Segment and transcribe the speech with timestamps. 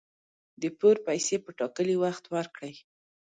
[0.61, 2.73] د پور پیسي په ټاکلي وخت ورکړئ